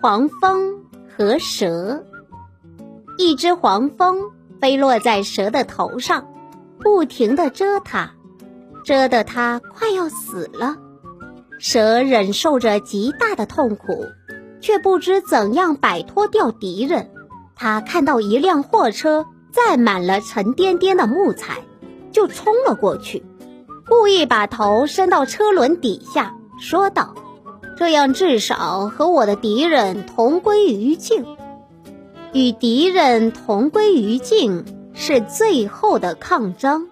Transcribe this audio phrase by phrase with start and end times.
[0.00, 0.82] 黄蜂
[1.14, 2.02] 和蛇。
[3.18, 6.26] 一只黄蜂飞落在蛇的头上，
[6.78, 8.12] 不停地蛰它，
[8.82, 10.78] 蛰得它快要死了。
[11.58, 14.06] 蛇忍受着极大的痛苦，
[14.62, 17.10] 却不知怎样摆脱掉敌人。
[17.54, 21.58] 他看到一辆货车载满了沉甸甸的木材，
[22.10, 23.22] 就冲了过去，
[23.86, 27.14] 故意把头伸到车轮底下，说道
[27.80, 31.24] ：“这样至少和我的敌人同归于尽。
[32.34, 36.90] 与敌人同归于尽是最后的抗争。”